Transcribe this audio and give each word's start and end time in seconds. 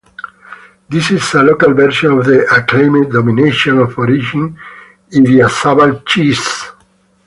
This 0.89 1.11
is 1.11 1.31
a 1.35 1.43
local 1.43 1.75
version 1.75 2.13
of 2.17 2.25
the 2.25 2.51
acclaimed 2.51 3.11
Domination 3.13 3.77
of 3.77 3.95
Origin 3.99 4.57
Idiazabal 5.11 6.03
cheese. 6.07 6.71